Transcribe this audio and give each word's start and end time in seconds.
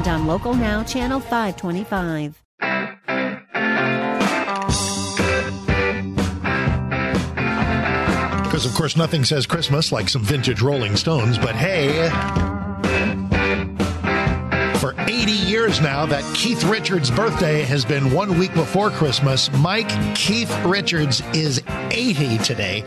and 0.00 0.08
on 0.08 0.26
Local 0.26 0.54
Now, 0.54 0.82
Channel 0.82 1.20
525. 1.20 2.42
Because, 8.44 8.66
of 8.66 8.74
course, 8.74 8.96
nothing 8.96 9.24
says 9.24 9.46
Christmas 9.46 9.92
like 9.92 10.08
some 10.08 10.22
vintage 10.22 10.62
Rolling 10.62 10.96
Stones, 10.96 11.38
but 11.38 11.54
hey, 11.54 12.08
80 15.30 15.48
years 15.48 15.80
now, 15.80 16.06
that 16.06 16.24
Keith 16.34 16.64
Richards' 16.64 17.08
birthday 17.08 17.62
has 17.62 17.84
been 17.84 18.10
one 18.12 18.36
week 18.36 18.52
before 18.52 18.90
Christmas. 18.90 19.48
Mike 19.58 19.88
Keith 20.16 20.50
Richards 20.64 21.22
is 21.34 21.62
80 21.92 22.38
today, 22.38 22.82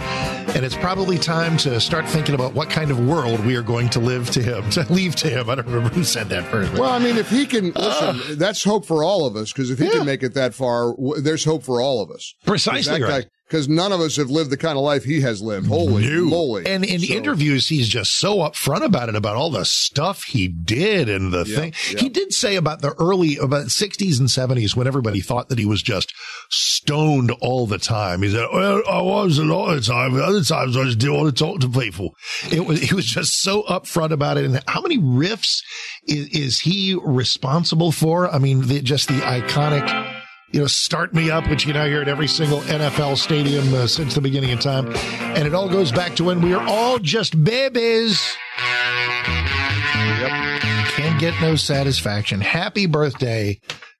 and 0.53 0.65
it's 0.65 0.75
probably 0.75 1.17
time 1.17 1.55
to 1.59 1.79
start 1.79 2.05
thinking 2.05 2.35
about 2.35 2.53
what 2.53 2.69
kind 2.69 2.91
of 2.91 2.99
world 3.07 3.39
we 3.45 3.55
are 3.55 3.61
going 3.61 3.87
to 3.91 4.01
live 4.01 4.29
to 4.31 4.41
him, 4.43 4.69
to 4.71 4.81
leave 4.91 5.15
to 5.17 5.29
him. 5.29 5.49
I 5.49 5.55
don't 5.55 5.67
remember 5.67 5.87
who 5.95 6.03
said 6.03 6.27
that 6.29 6.43
first. 6.51 6.73
Well, 6.73 6.91
I 6.91 6.99
mean, 6.99 7.15
if 7.15 7.29
he 7.29 7.45
can, 7.45 7.71
listen, 7.71 8.37
that's 8.37 8.61
hope 8.61 8.85
for 8.85 9.05
all 9.05 9.25
of 9.25 9.37
us, 9.37 9.53
because 9.53 9.69
if 9.71 9.79
he 9.79 9.85
Yeah. 9.85 9.91
can 9.91 10.05
make 10.05 10.21
it 10.21 10.33
that 10.33 10.53
far, 10.53 10.93
there's 11.21 11.45
hope 11.45 11.63
for 11.63 11.79
all 11.79 12.01
of 12.01 12.11
us. 12.11 12.33
Precisely 12.45 13.01
right. 13.01 13.25
Because 13.47 13.67
none 13.69 13.91
of 13.91 13.99
us 13.99 14.15
have 14.15 14.31
lived 14.31 14.49
the 14.49 14.57
kind 14.57 14.77
of 14.77 14.83
life 14.83 15.03
he 15.03 15.21
has 15.21 15.41
lived. 15.41 15.67
Holy 15.67 16.07
No. 16.07 16.23
moly. 16.25 16.65
And 16.65 16.83
in 16.83 16.99
So- 17.01 17.13
interviews, 17.13 17.67
he's 17.67 17.87
just 17.87 18.17
so 18.17 18.37
upfront 18.37 18.83
about 18.83 19.09
it, 19.09 19.15
about 19.15 19.35
all 19.35 19.51
the 19.51 19.65
stuff 19.65 20.23
he 20.23 20.47
did 20.47 21.09
and 21.09 21.31
the 21.31 21.43
Yeah, 21.45 21.55
thing. 21.55 21.73
yeah. 21.91 21.99
He 21.99 22.09
did 22.09 22.33
say 22.33 22.55
about 22.55 22.81
the 22.81 22.93
early, 22.99 23.37
about 23.37 23.69
60s 23.69 24.17
and 24.19 24.29
70s 24.31 24.75
when 24.75 24.87
everybody 24.87 25.19
thought 25.19 25.49
that 25.49 25.59
he 25.59 25.65
was 25.65 25.81
just 25.83 26.13
stoned 26.49 27.31
all 27.41 27.67
the 27.67 27.77
time. 27.77 28.21
He 28.23 28.31
said, 28.31 28.47
well, 28.53 28.81
I 28.89 29.01
was 29.01 29.37
a 29.37 29.43
lot 29.43 29.73
of 29.73 29.85
the 29.85 29.91
time. 29.91 30.15
Other 30.19 30.43
times 30.43 30.77
I 30.77 30.85
just 30.85 30.99
didn't 30.99 31.15
want 31.17 31.35
to 31.37 31.43
talk 31.43 31.59
to 31.61 31.69
people. 31.69 32.15
It 32.51 32.65
was, 32.65 32.79
he 32.81 32.95
was 32.95 33.05
just 33.05 33.41
so 33.41 33.63
upfront 33.63 34.11
about 34.11 34.37
it. 34.37 34.45
And 34.45 34.61
how 34.67 34.81
many 34.81 34.97
riffs 34.97 35.61
is, 36.07 36.27
is 36.29 36.59
he 36.59 36.97
responsible 37.03 37.91
for? 37.91 38.29
I 38.33 38.39
mean, 38.39 38.67
the, 38.67 38.81
just 38.81 39.07
the 39.09 39.15
iconic, 39.19 40.12
you 40.53 40.59
know, 40.61 40.67
start 40.67 41.13
me 41.13 41.31
up, 41.31 41.49
which 41.49 41.65
you 41.65 41.73
now 41.73 41.85
hear 41.85 42.01
at 42.01 42.07
every 42.07 42.27
single 42.27 42.61
NFL 42.61 43.17
stadium 43.17 43.73
uh, 43.73 43.87
since 43.87 44.13
the 44.13 44.21
beginning 44.21 44.51
of 44.51 44.59
time. 44.59 44.87
And 45.35 45.47
it 45.47 45.55
all 45.55 45.67
goes 45.67 45.91
back 45.91 46.15
to 46.17 46.23
when 46.23 46.41
we 46.41 46.51
were 46.51 46.61
all 46.61 46.99
just 46.99 47.43
babies. 47.43 48.21
Can't 50.95 51.19
get 51.19 51.33
no 51.41 51.55
satisfaction. 51.55 52.39
Happy 52.39 52.85
birthday, 52.85 53.59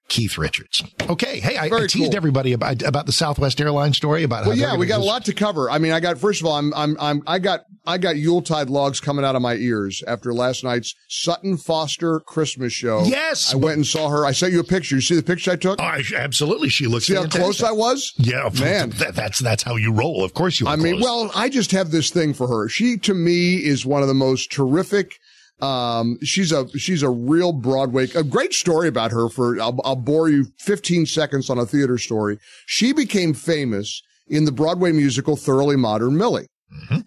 Keith 0.09 0.37
Richards. 0.37 0.83
Okay. 1.09 1.39
Hey, 1.39 1.57
I, 1.57 1.65
I 1.65 1.87
teased 1.87 1.95
cool. 1.95 2.15
everybody 2.15 2.53
about, 2.53 2.81
about 2.83 3.05
the 3.05 3.11
Southwest 3.11 3.59
Airlines 3.59 3.97
story 3.97 4.23
about 4.23 4.45
Well, 4.45 4.57
yeah, 4.57 4.75
we 4.75 4.85
got 4.85 4.99
a 4.99 5.03
lot 5.03 5.25
to 5.25 5.33
cover. 5.33 5.69
I 5.69 5.79
mean, 5.79 5.91
I 5.91 5.99
got 5.99 6.17
first 6.19 6.41
of 6.41 6.47
all, 6.47 6.55
I'm, 6.55 6.73
I'm, 6.73 6.95
I'm, 6.99 7.23
I 7.25 7.39
got, 7.39 7.61
I 7.85 7.97
got 7.97 8.15
Yuletide 8.17 8.69
logs 8.69 8.99
coming 8.99 9.25
out 9.25 9.35
of 9.35 9.41
my 9.41 9.55
ears 9.55 10.03
after 10.07 10.33
last 10.33 10.63
night's 10.63 10.95
Sutton 11.07 11.57
Foster 11.57 12.19
Christmas 12.19 12.73
show. 12.73 13.03
Yes. 13.03 13.53
I 13.53 13.57
went 13.57 13.75
and 13.75 13.87
saw 13.87 14.09
her. 14.09 14.25
I 14.25 14.31
sent 14.31 14.53
you 14.53 14.59
a 14.59 14.63
picture. 14.63 14.95
You 14.95 15.01
see 15.01 15.15
the 15.15 15.23
picture 15.23 15.51
I 15.51 15.55
took? 15.55 15.79
Oh, 15.81 15.83
I- 15.83 16.03
absolutely. 16.15 16.69
She 16.69 16.87
looks 16.87 17.07
See 17.07 17.15
how 17.15 17.27
close 17.27 17.63
I 17.63 17.71
was? 17.71 18.13
Yeah, 18.17 18.49
Man. 18.59 18.91
That, 18.91 19.15
that's 19.15 19.39
that's 19.39 19.63
how 19.63 19.75
you 19.75 19.91
roll. 19.91 20.23
Of 20.23 20.33
course 20.33 20.59
you. 20.59 20.67
I 20.67 20.75
mean, 20.75 20.99
close. 20.99 21.03
well, 21.03 21.31
I 21.35 21.49
just 21.49 21.71
have 21.71 21.91
this 21.91 22.09
thing 22.09 22.33
for 22.33 22.47
her. 22.47 22.69
She, 22.69 22.97
to 22.99 23.13
me, 23.13 23.55
is 23.55 23.85
one 23.85 24.01
of 24.01 24.07
the 24.07 24.13
most 24.13 24.51
terrific. 24.51 25.19
Um, 25.63 26.17
she's 26.21 26.51
a, 26.51 26.67
she's 26.77 27.03
a 27.03 27.09
real 27.09 27.53
Broadway, 27.53 28.09
a 28.15 28.23
great 28.23 28.53
story 28.53 28.89
about 28.89 29.11
her 29.11 29.29
for, 29.29 29.59
I'll, 29.61 29.79
I'll 29.85 29.95
bore 29.95 30.29
you 30.29 30.47
15 30.59 31.05
seconds 31.05 31.49
on 31.49 31.57
a 31.57 31.65
theater 31.65 31.97
story. 31.97 32.37
She 32.65 32.91
became 32.91 33.33
famous 33.33 34.01
in 34.27 34.43
the 34.43 34.51
Broadway 34.51 34.91
musical 34.91 35.37
Thoroughly 35.37 35.77
Modern 35.77 36.17
Millie. 36.17 36.47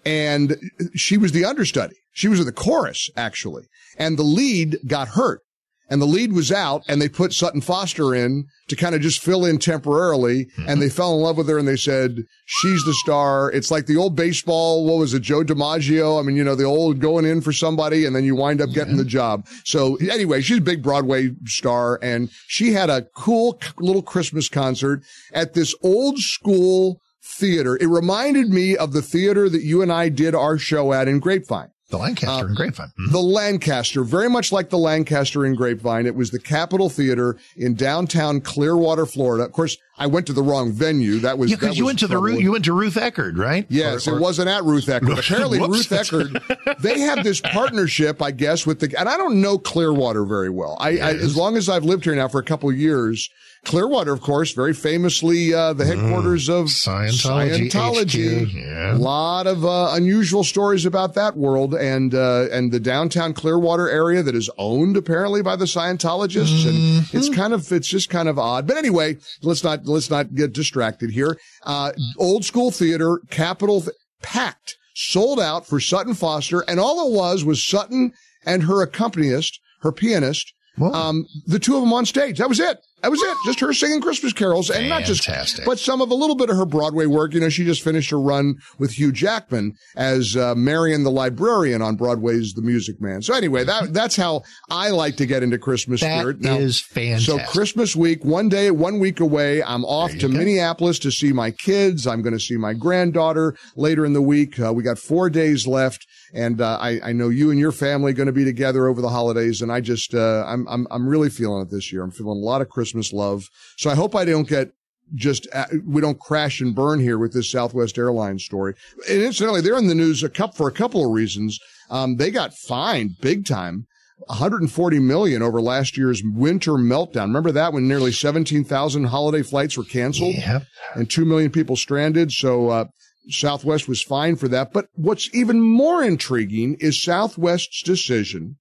And 0.06 0.56
she 0.94 1.18
was 1.18 1.32
the 1.32 1.44
understudy. 1.44 1.96
She 2.12 2.28
was 2.28 2.40
in 2.40 2.46
the 2.46 2.52
chorus, 2.52 3.10
actually. 3.16 3.64
And 3.98 4.18
the 4.18 4.22
lead 4.22 4.78
got 4.86 5.08
hurt. 5.08 5.40
And 5.88 6.02
the 6.02 6.06
lead 6.06 6.32
was 6.32 6.50
out 6.50 6.82
and 6.88 7.00
they 7.00 7.08
put 7.08 7.32
Sutton 7.32 7.60
Foster 7.60 8.14
in 8.14 8.46
to 8.68 8.76
kind 8.76 8.94
of 8.94 9.00
just 9.00 9.22
fill 9.22 9.44
in 9.44 9.58
temporarily. 9.58 10.48
And 10.56 10.66
mm-hmm. 10.66 10.80
they 10.80 10.88
fell 10.88 11.14
in 11.14 11.20
love 11.20 11.36
with 11.36 11.48
her 11.48 11.58
and 11.58 11.68
they 11.68 11.76
said, 11.76 12.24
she's 12.44 12.82
the 12.84 12.94
star. 12.94 13.52
It's 13.52 13.70
like 13.70 13.86
the 13.86 13.96
old 13.96 14.16
baseball. 14.16 14.84
What 14.84 14.98
was 14.98 15.14
it? 15.14 15.22
Joe 15.22 15.44
DiMaggio. 15.44 16.18
I 16.18 16.22
mean, 16.22 16.36
you 16.36 16.42
know, 16.42 16.56
the 16.56 16.64
old 16.64 16.98
going 16.98 17.24
in 17.24 17.40
for 17.40 17.52
somebody 17.52 18.04
and 18.04 18.16
then 18.16 18.24
you 18.24 18.34
wind 18.34 18.60
up 18.60 18.70
getting 18.70 18.96
the 18.96 19.04
job. 19.04 19.46
So 19.64 19.96
anyway, 19.96 20.40
she's 20.40 20.58
a 20.58 20.62
big 20.62 20.82
Broadway 20.82 21.30
star 21.44 22.00
and 22.02 22.30
she 22.48 22.72
had 22.72 22.90
a 22.90 23.02
cool 23.14 23.60
little 23.78 24.02
Christmas 24.02 24.48
concert 24.48 25.02
at 25.32 25.54
this 25.54 25.74
old 25.82 26.18
school 26.18 27.00
theater. 27.22 27.76
It 27.76 27.88
reminded 27.88 28.50
me 28.50 28.76
of 28.76 28.92
the 28.92 29.02
theater 29.02 29.48
that 29.48 29.62
you 29.62 29.82
and 29.82 29.92
I 29.92 30.08
did 30.08 30.34
our 30.34 30.58
show 30.58 30.92
at 30.92 31.08
in 31.08 31.20
Grapevine. 31.20 31.70
The 31.88 31.96
Lancaster 31.98 32.46
and 32.46 32.56
Grapevine. 32.56 32.90
Mhm. 32.98 33.12
The 33.12 33.20
Lancaster, 33.20 34.02
very 34.02 34.28
much 34.28 34.50
like 34.50 34.70
the 34.70 34.78
Lancaster 34.78 35.46
in 35.46 35.54
Grapevine. 35.54 36.06
It 36.06 36.16
was 36.16 36.30
the 36.30 36.40
Capitol 36.40 36.90
Theater 36.90 37.36
in 37.56 37.74
downtown 37.74 38.40
Clearwater, 38.40 39.06
Florida. 39.06 39.44
Of 39.44 39.52
course, 39.52 39.76
I 39.96 40.06
went 40.08 40.26
to 40.26 40.32
the 40.32 40.42
wrong 40.42 40.72
venue. 40.72 41.20
That 41.20 41.38
was 41.38 41.48
Yeah, 41.50 41.56
because 41.56 41.70
that 41.70 41.76
you 41.78 41.84
was 41.84 41.90
went 41.90 41.98
to 42.00 42.06
the 42.08 42.14
trouble. 42.14 42.40
You 42.40 42.52
went 42.52 42.64
to 42.64 42.72
Ruth 42.72 42.94
Eckerd, 42.96 43.38
right? 43.38 43.66
Yes, 43.68 44.08
Or- 44.08 44.14
or- 44.14 44.18
it 44.18 44.20
wasn't 44.20 44.48
at 44.48 44.64
Ruth 44.64 44.86
Eckerd. 44.86 45.18
Apparently, 45.26 45.60
Whoops. 45.60 45.90
Ruth 45.90 45.90
Eckerd, 45.90 46.80
they 46.82 46.98
have 47.00 47.22
this 47.22 47.40
partnership, 47.40 48.20
I 48.20 48.32
guess, 48.32 48.66
with 48.66 48.80
the, 48.80 48.92
and 48.98 49.08
I 49.08 49.16
don't 49.16 49.40
know 49.40 49.56
Clearwater 49.56 50.24
very 50.24 50.50
well. 50.50 50.76
I, 50.80 50.98
I 50.98 51.10
as 51.14 51.36
long 51.36 51.56
as 51.56 51.68
I've 51.68 51.84
lived 51.84 52.04
here 52.04 52.16
now 52.16 52.26
for 52.28 52.40
a 52.40 52.44
couple 52.44 52.68
of 52.68 52.76
years, 52.76 53.30
Clearwater, 53.66 54.12
of 54.12 54.20
course, 54.20 54.52
very 54.52 54.72
famously, 54.72 55.52
uh, 55.52 55.72
the 55.72 55.84
headquarters 55.84 56.48
of 56.48 56.66
Mm. 56.66 57.10
Scientology 57.10 57.68
Scientology. 57.70 58.46
HQ, 58.46 58.54
yeah. 58.54 58.94
A 58.94 58.96
lot 58.96 59.46
of, 59.48 59.64
uh, 59.64 59.88
unusual 59.90 60.44
stories 60.44 60.86
about 60.86 61.14
that 61.14 61.36
world 61.36 61.74
and, 61.74 62.14
uh, 62.14 62.46
and 62.52 62.70
the 62.70 62.78
downtown 62.78 63.34
Clearwater 63.34 63.88
area 63.90 64.22
that 64.22 64.36
is 64.36 64.48
owned 64.56 64.96
apparently 64.96 65.42
by 65.42 65.56
the 65.56 65.64
Scientologists. 65.64 66.64
And 66.66 66.76
Mm-hmm. 66.78 67.16
it's 67.16 67.28
kind 67.28 67.52
of, 67.52 67.70
it's 67.72 67.88
just 67.88 68.08
kind 68.08 68.28
of 68.28 68.38
odd. 68.38 68.66
But 68.68 68.76
anyway, 68.76 69.16
let's 69.42 69.64
not, 69.64 69.84
let's 69.86 70.10
not 70.10 70.34
get 70.34 70.52
distracted 70.52 71.10
here. 71.10 71.36
Uh, 71.64 71.90
old 72.18 72.44
school 72.44 72.70
theater, 72.70 73.20
Capitol, 73.30 73.80
th- 73.80 73.92
packed, 74.22 74.76
sold 74.94 75.40
out 75.40 75.66
for 75.66 75.80
Sutton 75.80 76.14
Foster. 76.14 76.60
And 76.68 76.78
all 76.78 77.08
it 77.08 77.12
was 77.16 77.44
was 77.44 77.66
Sutton 77.66 78.12
and 78.46 78.62
her 78.62 78.80
accompanist, 78.80 79.58
her 79.80 79.90
pianist, 79.90 80.52
um, 80.80 81.26
the 81.46 81.58
two 81.58 81.74
of 81.74 81.80
them 81.82 81.92
on 81.92 82.06
stage. 82.06 82.38
That 82.38 82.48
was 82.48 82.60
it. 82.60 82.78
That 83.02 83.10
was 83.10 83.20
it. 83.22 83.36
Just 83.44 83.60
her 83.60 83.72
singing 83.72 84.00
Christmas 84.00 84.32
carols 84.32 84.70
and 84.70 84.88
not 84.88 85.02
just, 85.04 85.28
but 85.66 85.78
some 85.78 86.00
of 86.00 86.10
a 86.10 86.14
little 86.14 86.34
bit 86.34 86.48
of 86.50 86.56
her 86.56 86.64
Broadway 86.64 87.06
work. 87.06 87.34
You 87.34 87.40
know, 87.40 87.50
she 87.50 87.64
just 87.64 87.82
finished 87.82 88.10
a 88.10 88.16
run 88.16 88.56
with 88.78 88.92
Hugh 88.92 89.12
Jackman 89.12 89.74
as 89.96 90.34
uh, 90.34 90.54
Marion 90.54 91.04
the 91.04 91.10
librarian 91.10 91.82
on 91.82 91.96
Broadway's 91.96 92.54
The 92.54 92.62
Music 92.62 93.00
Man. 93.00 93.20
So 93.22 93.34
anyway, 93.34 93.64
that 93.64 93.92
that's 93.92 94.16
how 94.16 94.42
I 94.70 94.90
like 94.90 95.16
to 95.16 95.26
get 95.26 95.42
into 95.42 95.58
Christmas 95.58 96.00
That 96.00 96.18
spirit. 96.20 96.40
That 96.42 96.60
is 96.60 96.80
fantastic. 96.80 97.40
So 97.40 97.52
Christmas 97.52 97.94
week, 97.94 98.24
one 98.24 98.48
day, 98.48 98.70
one 98.70 98.98
week 98.98 99.20
away, 99.20 99.62
I'm 99.62 99.84
off 99.84 100.10
to 100.12 100.18
go. 100.18 100.28
Minneapolis 100.28 100.98
to 101.00 101.12
see 101.12 101.32
my 101.32 101.50
kids. 101.50 102.06
I'm 102.06 102.22
going 102.22 102.32
to 102.34 102.40
see 102.40 102.56
my 102.56 102.72
granddaughter 102.72 103.56
later 103.76 104.06
in 104.06 104.14
the 104.14 104.22
week. 104.22 104.58
Uh, 104.58 104.72
we 104.72 104.82
got 104.82 104.98
four 104.98 105.28
days 105.30 105.66
left. 105.66 106.06
And, 106.34 106.60
uh, 106.60 106.78
I, 106.80 107.00
I 107.02 107.12
know 107.12 107.28
you 107.28 107.50
and 107.50 107.58
your 107.58 107.72
family 107.72 108.12
are 108.12 108.14
going 108.14 108.26
to 108.26 108.32
be 108.32 108.44
together 108.44 108.86
over 108.88 109.00
the 109.00 109.08
holidays. 109.08 109.62
And 109.62 109.70
I 109.72 109.80
just, 109.80 110.14
uh, 110.14 110.44
I'm, 110.46 110.66
I'm, 110.68 110.86
I'm 110.90 111.06
really 111.08 111.30
feeling 111.30 111.62
it 111.62 111.70
this 111.70 111.92
year. 111.92 112.02
I'm 112.02 112.10
feeling 112.10 112.38
a 112.38 112.44
lot 112.44 112.60
of 112.62 112.68
Christmas 112.68 113.12
love. 113.12 113.44
So 113.76 113.90
I 113.90 113.94
hope 113.94 114.14
I 114.14 114.24
don't 114.24 114.48
get 114.48 114.72
just, 115.14 115.46
uh, 115.52 115.66
we 115.86 116.00
don't 116.00 116.18
crash 116.18 116.60
and 116.60 116.74
burn 116.74 116.98
here 117.00 117.16
with 117.18 117.32
this 117.32 117.50
Southwest 117.50 117.96
Airlines 117.96 118.44
story. 118.44 118.74
And 119.08 119.22
incidentally, 119.22 119.60
they're 119.60 119.78
in 119.78 119.86
the 119.86 119.94
news 119.94 120.22
a 120.24 120.28
couple, 120.28 120.56
for 120.56 120.68
a 120.68 120.72
couple 120.72 121.04
of 121.04 121.12
reasons. 121.12 121.58
Um, 121.90 122.16
they 122.16 122.30
got 122.32 122.54
fined 122.54 123.16
big 123.20 123.46
time. 123.46 123.86
140 124.28 124.98
million 124.98 125.42
over 125.42 125.60
last 125.60 125.96
year's 125.96 126.22
winter 126.24 126.72
meltdown. 126.72 127.26
Remember 127.26 127.52
that 127.52 127.72
when 127.74 127.86
nearly 127.86 128.10
17,000 128.12 129.04
holiday 129.04 129.42
flights 129.42 129.76
were 129.76 129.84
canceled 129.84 130.34
Yep. 130.36 130.62
and 130.94 131.10
2 131.10 131.24
million 131.26 131.50
people 131.50 131.76
stranded. 131.76 132.32
So, 132.32 132.70
uh, 132.70 132.84
Southwest 133.28 133.88
was 133.88 134.02
fined 134.02 134.40
for 134.40 134.48
that. 134.48 134.72
But 134.72 134.86
what's 134.94 135.28
even 135.34 135.60
more 135.60 136.02
intriguing 136.02 136.76
is 136.80 137.02
Southwest's 137.02 137.82
decision 137.82 138.56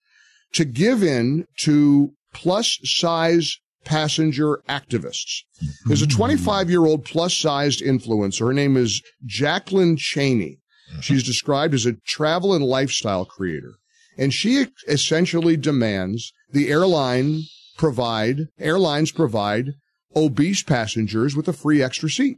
to 0.53 0.65
give 0.65 1.03
in 1.03 1.45
to 1.59 2.13
plus 2.33 2.79
size 2.83 3.57
passenger 3.83 4.61
activists. 4.67 5.43
There's 5.85 6.01
a 6.01 6.05
hmm. 6.05 6.17
25 6.17 6.69
year 6.69 6.85
old 6.85 7.05
plus 7.05 7.37
sized 7.37 7.81
influencer. 7.81 8.47
Her 8.47 8.53
name 8.53 8.75
is 8.75 9.01
Jacqueline 9.25 9.97
Chaney. 9.97 10.59
She's 11.01 11.23
described 11.23 11.73
as 11.73 11.85
a 11.85 11.95
travel 12.05 12.53
and 12.53 12.63
lifestyle 12.63 13.25
creator. 13.25 13.73
And 14.17 14.33
she 14.33 14.67
essentially 14.87 15.57
demands 15.57 16.31
the 16.51 16.69
airline 16.69 17.41
provide, 17.77 18.47
airlines 18.59 19.11
provide 19.11 19.73
obese 20.15 20.63
passengers 20.63 21.35
with 21.35 21.47
a 21.47 21.53
free 21.53 21.83
extra 21.83 22.09
seat. 22.09 22.37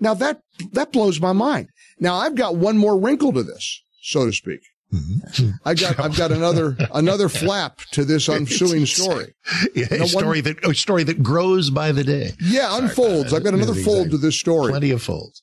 Now 0.00 0.14
that, 0.14 0.40
that 0.72 0.92
blows 0.92 1.20
my 1.20 1.32
mind. 1.32 1.68
Now 1.98 2.16
I've 2.16 2.34
got 2.34 2.56
one 2.56 2.78
more 2.78 2.98
wrinkle 2.98 3.32
to 3.32 3.42
this, 3.42 3.82
so 4.02 4.26
to 4.26 4.32
speak. 4.32 4.60
Mm-hmm. 4.92 5.50
I 5.64 5.74
got, 5.74 6.00
I've 6.00 6.16
got 6.16 6.32
another, 6.32 6.76
another 6.94 7.28
flap 7.28 7.78
to 7.92 8.04
this 8.04 8.28
ensuing 8.28 8.86
story. 8.86 9.34
Yeah, 9.74 9.86
a 9.90 10.06
story 10.06 10.42
one, 10.42 10.54
that, 10.54 10.68
a 10.68 10.74
story 10.74 11.04
that 11.04 11.22
grows 11.22 11.70
by 11.70 11.92
the 11.92 12.02
day. 12.02 12.32
Yeah, 12.40 12.70
Sorry, 12.70 12.84
unfolds. 12.84 13.32
I've 13.32 13.44
got 13.44 13.54
another 13.54 13.74
fold 13.74 14.10
to 14.10 14.18
this 14.18 14.38
story. 14.38 14.72
Plenty 14.72 14.90
of 14.90 15.02
folds. 15.02 15.42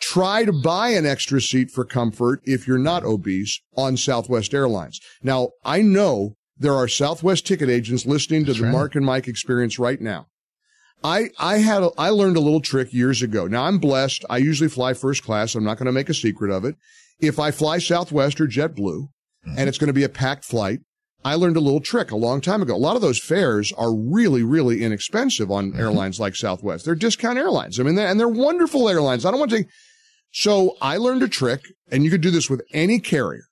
Try 0.00 0.44
to 0.44 0.52
buy 0.52 0.90
an 0.90 1.06
extra 1.06 1.40
seat 1.40 1.70
for 1.70 1.84
comfort 1.84 2.40
if 2.44 2.68
you're 2.68 2.78
not 2.78 3.04
obese 3.04 3.60
on 3.76 3.96
Southwest 3.96 4.54
Airlines. 4.54 5.00
Now, 5.22 5.50
I 5.64 5.82
know 5.82 6.36
there 6.56 6.74
are 6.74 6.88
Southwest 6.88 7.46
ticket 7.46 7.68
agents 7.68 8.06
listening 8.06 8.44
to 8.44 8.52
That's 8.52 8.58
the 8.60 8.66
right. 8.66 8.72
Mark 8.72 8.94
and 8.94 9.04
Mike 9.04 9.28
experience 9.28 9.78
right 9.78 10.00
now. 10.00 10.26
I, 11.04 11.30
I 11.38 11.58
had, 11.58 11.82
a, 11.82 11.90
I 11.96 12.10
learned 12.10 12.36
a 12.36 12.40
little 12.40 12.60
trick 12.60 12.92
years 12.92 13.22
ago. 13.22 13.46
Now 13.46 13.64
I'm 13.64 13.78
blessed. 13.78 14.24
I 14.28 14.38
usually 14.38 14.68
fly 14.68 14.94
first 14.94 15.22
class. 15.22 15.54
I'm 15.54 15.64
not 15.64 15.78
going 15.78 15.86
to 15.86 15.92
make 15.92 16.08
a 16.08 16.14
secret 16.14 16.50
of 16.50 16.64
it. 16.64 16.76
If 17.20 17.38
I 17.38 17.50
fly 17.50 17.78
Southwest 17.78 18.40
or 18.40 18.46
JetBlue 18.46 18.76
mm-hmm. 18.76 19.54
and 19.56 19.68
it's 19.68 19.78
going 19.78 19.88
to 19.88 19.94
be 19.94 20.04
a 20.04 20.08
packed 20.08 20.44
flight, 20.44 20.80
I 21.24 21.34
learned 21.34 21.56
a 21.56 21.60
little 21.60 21.80
trick 21.80 22.10
a 22.10 22.16
long 22.16 22.40
time 22.40 22.62
ago. 22.62 22.74
A 22.74 22.76
lot 22.76 22.96
of 22.96 23.02
those 23.02 23.18
fares 23.18 23.72
are 23.72 23.94
really, 23.94 24.42
really 24.42 24.82
inexpensive 24.82 25.50
on 25.50 25.70
mm-hmm. 25.70 25.80
airlines 25.80 26.20
like 26.20 26.36
Southwest. 26.36 26.84
They're 26.84 26.94
discount 26.94 27.38
airlines. 27.38 27.78
I 27.78 27.82
mean, 27.82 27.94
they're, 27.96 28.08
and 28.08 28.18
they're 28.18 28.28
wonderful 28.28 28.88
airlines. 28.88 29.24
I 29.24 29.30
don't 29.30 29.40
want 29.40 29.52
to. 29.52 29.64
So 30.32 30.76
I 30.80 30.96
learned 30.96 31.22
a 31.22 31.28
trick 31.28 31.62
and 31.90 32.04
you 32.04 32.10
could 32.10 32.20
do 32.20 32.30
this 32.30 32.50
with 32.50 32.62
any 32.72 32.98
carrier. 32.98 33.44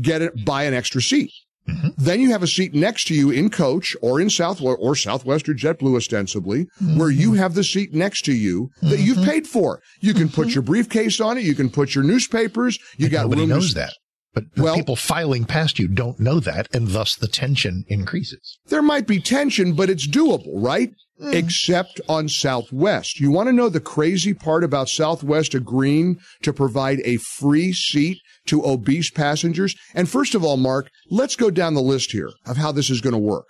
Get 0.00 0.22
it, 0.22 0.44
buy 0.44 0.64
an 0.64 0.74
extra 0.74 1.02
seat. 1.02 1.32
Mm-hmm. 1.68 1.88
Then 1.96 2.20
you 2.20 2.30
have 2.30 2.42
a 2.42 2.48
seat 2.48 2.74
next 2.74 3.06
to 3.08 3.14
you 3.14 3.30
in 3.30 3.48
coach 3.50 3.96
or 4.02 4.20
in 4.20 4.30
Southwest 4.30 4.78
or 4.80 4.96
Southwest 4.96 5.48
or 5.48 5.54
JetBlue 5.54 5.96
ostensibly, 5.96 6.64
mm-hmm. 6.64 6.98
where 6.98 7.10
you 7.10 7.34
have 7.34 7.54
the 7.54 7.64
seat 7.64 7.94
next 7.94 8.24
to 8.24 8.32
you 8.32 8.70
that 8.80 8.96
mm-hmm. 8.96 9.04
you've 9.04 9.24
paid 9.24 9.46
for. 9.46 9.80
You 10.00 10.14
can 10.14 10.28
put 10.28 10.48
mm-hmm. 10.48 10.54
your 10.54 10.62
briefcase 10.62 11.20
on 11.20 11.38
it. 11.38 11.44
You 11.44 11.54
can 11.54 11.70
put 11.70 11.94
your 11.94 12.04
newspapers. 12.04 12.78
You 12.96 13.08
got 13.08 13.22
nobody 13.22 13.46
knows 13.46 13.74
that. 13.74 13.92
But 14.34 14.44
well, 14.56 14.74
people 14.74 14.96
filing 14.96 15.44
past 15.44 15.78
you 15.78 15.88
don't 15.88 16.18
know 16.18 16.40
that, 16.40 16.74
and 16.74 16.88
thus 16.88 17.14
the 17.14 17.28
tension 17.28 17.84
increases. 17.88 18.58
There 18.66 18.82
might 18.82 19.06
be 19.06 19.20
tension, 19.20 19.74
but 19.74 19.90
it's 19.90 20.08
doable, 20.08 20.52
right? 20.54 20.90
Mm. 21.20 21.34
Except 21.34 22.00
on 22.08 22.28
Southwest. 22.28 23.20
You 23.20 23.30
want 23.30 23.48
to 23.48 23.52
know 23.52 23.68
the 23.68 23.80
crazy 23.80 24.32
part 24.32 24.64
about 24.64 24.88
Southwest 24.88 25.54
agreeing 25.54 26.18
to 26.42 26.52
provide 26.52 27.00
a 27.04 27.18
free 27.18 27.72
seat 27.74 28.18
to 28.46 28.64
obese 28.64 29.10
passengers? 29.10 29.74
And 29.94 30.08
first 30.08 30.34
of 30.34 30.44
all, 30.44 30.56
Mark, 30.56 30.90
let's 31.10 31.36
go 31.36 31.50
down 31.50 31.74
the 31.74 31.82
list 31.82 32.12
here 32.12 32.30
of 32.46 32.56
how 32.56 32.72
this 32.72 32.90
is 32.90 33.00
going 33.00 33.14
to 33.14 33.18
work. 33.18 33.46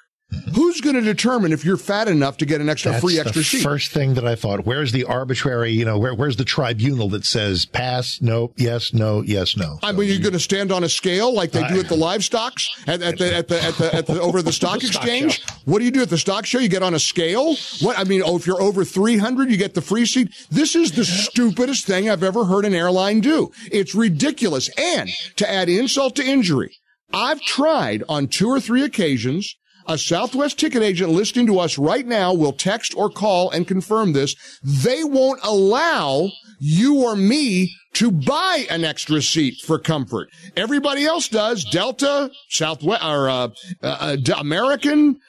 Who's 0.54 0.80
going 0.80 0.96
to 0.96 1.02
determine 1.02 1.52
if 1.52 1.64
you're 1.64 1.76
fat 1.76 2.08
enough 2.08 2.36
to 2.38 2.46
get 2.46 2.60
an 2.60 2.68
extra 2.68 2.92
That's 2.92 3.04
free 3.04 3.18
extra 3.18 3.42
seat? 3.42 3.62
First 3.62 3.92
thing 3.92 4.14
that 4.14 4.26
I 4.26 4.34
thought, 4.34 4.64
where's 4.64 4.92
the 4.92 5.04
arbitrary, 5.04 5.70
you 5.70 5.84
know, 5.84 5.98
where, 5.98 6.14
where's 6.14 6.36
the 6.36 6.44
tribunal 6.44 7.08
that 7.10 7.24
says 7.24 7.66
pass, 7.66 8.20
no, 8.20 8.52
yes, 8.56 8.92
no, 8.92 9.22
yes, 9.22 9.56
no? 9.56 9.78
I 9.82 9.92
mean, 9.92 10.08
you're 10.08 10.20
going 10.20 10.32
to 10.32 10.40
stand 10.40 10.72
on 10.72 10.84
a 10.84 10.88
scale 10.88 11.32
like 11.34 11.52
they 11.52 11.66
do 11.68 11.80
at 11.80 11.88
the 11.88 11.96
livestock 11.96 12.54
at, 12.86 13.02
at 13.02 13.18
the 13.18 13.34
at 13.34 13.48
the 13.48 13.62
at 13.62 13.74
the, 13.74 13.94
at 13.94 14.06
the 14.06 14.20
over 14.20 14.42
the 14.42 14.52
stock 14.52 14.80
the 14.80 14.86
exchange. 14.86 15.42
Stock 15.42 15.58
what 15.64 15.78
do 15.78 15.84
you 15.84 15.90
do 15.90 16.02
at 16.02 16.10
the 16.10 16.18
stock 16.18 16.46
show? 16.46 16.58
You 16.58 16.68
get 16.68 16.82
on 16.82 16.94
a 16.94 16.98
scale. 16.98 17.56
What 17.80 17.98
I 17.98 18.04
mean, 18.04 18.22
oh, 18.24 18.36
if 18.36 18.46
you're 18.46 18.60
over 18.60 18.84
300, 18.84 19.50
you 19.50 19.56
get 19.56 19.74
the 19.74 19.82
free 19.82 20.06
seat. 20.06 20.28
This 20.50 20.74
is 20.74 20.92
the 20.92 21.04
stupidest 21.04 21.86
thing 21.86 22.08
I've 22.10 22.22
ever 22.22 22.44
heard 22.44 22.64
an 22.64 22.74
airline 22.74 23.20
do. 23.20 23.52
It's 23.70 23.94
ridiculous. 23.94 24.70
And 24.78 25.10
to 25.36 25.50
add 25.50 25.68
insult 25.68 26.16
to 26.16 26.24
injury, 26.24 26.76
I've 27.12 27.40
tried 27.40 28.02
on 28.08 28.28
two 28.28 28.48
or 28.48 28.60
three 28.60 28.82
occasions 28.82 29.56
a 29.86 29.98
Southwest 29.98 30.58
ticket 30.58 30.82
agent 30.82 31.10
listening 31.10 31.46
to 31.46 31.58
us 31.58 31.78
right 31.78 32.06
now 32.06 32.32
will 32.32 32.52
text 32.52 32.94
or 32.96 33.10
call 33.10 33.50
and 33.50 33.66
confirm 33.66 34.12
this. 34.12 34.34
They 34.62 35.04
won't 35.04 35.40
allow 35.42 36.30
you 36.58 37.02
or 37.02 37.16
me 37.16 37.74
to 37.94 38.10
buy 38.10 38.66
an 38.70 38.84
extra 38.84 39.20
seat 39.20 39.56
for 39.64 39.78
comfort. 39.78 40.30
Everybody 40.56 41.04
else 41.04 41.28
does. 41.28 41.64
Delta, 41.64 42.30
Southwest, 42.48 43.04
or 43.04 43.28
uh, 43.28 43.48
uh, 43.82 44.16
uh 44.28 44.34
American, 44.38 45.20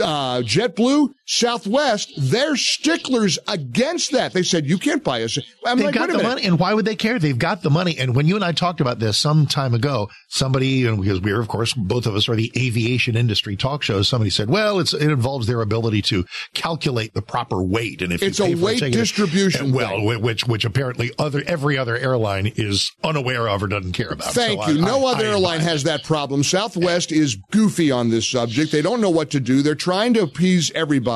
uh, 0.00 0.38
JetBlue, 0.38 1.10
Southwest, 1.26 2.12
they're 2.16 2.56
sticklers 2.56 3.36
against 3.48 4.12
that. 4.12 4.32
They 4.32 4.44
said 4.44 4.66
you 4.66 4.78
can't 4.78 5.02
buy 5.02 5.24
us. 5.24 5.36
I'm 5.66 5.76
They've 5.76 5.86
like, 5.86 5.94
got 5.96 6.08
the 6.08 6.22
money, 6.22 6.44
and 6.44 6.56
why 6.56 6.72
would 6.72 6.84
they 6.84 6.94
care? 6.94 7.18
They've 7.18 7.36
got 7.36 7.62
the 7.62 7.70
money. 7.70 7.98
And 7.98 8.14
when 8.14 8.28
you 8.28 8.36
and 8.36 8.44
I 8.44 8.52
talked 8.52 8.80
about 8.80 9.00
this 9.00 9.18
some 9.18 9.46
time 9.46 9.74
ago, 9.74 10.08
somebody, 10.28 10.86
and 10.86 11.02
because 11.02 11.20
we're 11.20 11.40
of 11.40 11.48
course 11.48 11.72
both 11.74 12.06
of 12.06 12.14
us 12.14 12.28
are 12.28 12.36
the 12.36 12.52
aviation 12.56 13.16
industry 13.16 13.56
talk 13.56 13.82
shows, 13.82 14.06
somebody 14.06 14.30
said, 14.30 14.48
"Well, 14.48 14.78
it's 14.78 14.94
it 14.94 15.10
involves 15.10 15.48
their 15.48 15.62
ability 15.62 16.00
to 16.02 16.24
calculate 16.54 17.12
the 17.12 17.22
proper 17.22 17.60
weight, 17.60 18.02
and 18.02 18.12
if 18.12 18.22
it's 18.22 18.38
a 18.38 18.54
weight 18.54 18.78
distribution, 18.92 19.70
it, 19.70 19.74
well, 19.74 20.20
which 20.20 20.46
which 20.46 20.64
apparently 20.64 21.10
other 21.18 21.42
every 21.44 21.76
other 21.76 21.96
airline 21.96 22.52
is 22.54 22.92
unaware 23.02 23.48
of 23.48 23.64
or 23.64 23.66
doesn't 23.66 23.92
care 23.92 24.10
about." 24.10 24.32
Thank 24.32 24.62
so 24.62 24.70
you. 24.70 24.80
I, 24.80 24.86
no 24.86 25.06
I, 25.06 25.12
other 25.12 25.24
I, 25.24 25.30
airline 25.30 25.60
has 25.60 25.82
that 25.84 26.04
problem. 26.04 26.44
Southwest 26.44 27.10
is 27.10 27.36
goofy 27.50 27.90
on 27.90 28.10
this 28.10 28.28
subject. 28.28 28.70
They 28.70 28.82
don't 28.82 29.00
know 29.00 29.10
what 29.10 29.30
to 29.30 29.40
do. 29.40 29.62
They're 29.62 29.74
trying 29.74 30.14
to 30.14 30.22
appease 30.22 30.70
everybody. 30.72 31.15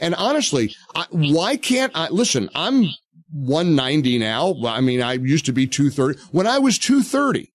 And 0.00 0.14
honestly, 0.14 0.74
I, 0.94 1.06
why 1.10 1.56
can't 1.56 1.92
I 1.94 2.08
listen? 2.08 2.48
I'm 2.54 2.88
190 3.32 4.18
now. 4.18 4.54
I 4.66 4.80
mean, 4.80 5.02
I 5.02 5.14
used 5.14 5.46
to 5.46 5.52
be 5.52 5.66
230. 5.66 6.18
When 6.32 6.46
I 6.46 6.58
was 6.58 6.78
230, 6.78 7.52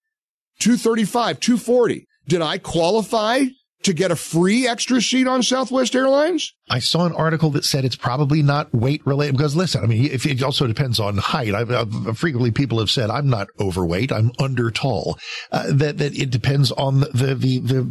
235, 0.60 1.40
240, 1.40 2.08
did 2.28 2.42
I 2.42 2.58
qualify 2.58 3.46
to 3.84 3.94
get 3.94 4.12
a 4.12 4.16
free 4.16 4.68
extra 4.68 5.02
seat 5.02 5.28
on 5.28 5.44
Southwest 5.44 5.96
Airlines? 5.96 6.54
I 6.72 6.80
saw 6.80 7.06
an 7.06 7.12
article 7.14 7.50
that 7.52 7.66
said 7.66 7.84
it's 7.84 7.98
probably 7.98 8.42
not 8.42 8.74
weight 8.74 9.06
related 9.06 9.36
because 9.36 9.56
listen, 9.58 9.84
I 9.84 9.88
mean, 9.88 10.06
if 10.06 10.26
it 10.26 10.42
also 10.42 10.68
depends 10.68 11.00
on 11.00 11.18
height. 11.18 11.54
I've, 11.54 11.70
I've, 11.70 12.18
frequently 12.18 12.52
people 12.52 12.80
have 12.80 12.90
said 12.90 13.10
I'm 13.10 13.30
not 13.30 13.50
overweight, 13.60 14.12
I'm 14.12 14.32
under 14.40 14.72
tall. 14.72 15.20
Uh, 15.52 15.66
that 15.74 15.98
that 15.98 16.18
it 16.18 16.30
depends 16.30 16.72
on 16.72 17.02
the, 17.02 17.36
the 17.36 17.60
the 17.60 17.82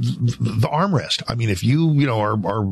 the 0.41 0.69
armrest. 0.69 1.23
I 1.29 1.35
mean, 1.35 1.51
if 1.51 1.63
you 1.63 1.93
you 1.93 2.07
know 2.07 2.21
are 2.21 2.35
are 2.47 2.65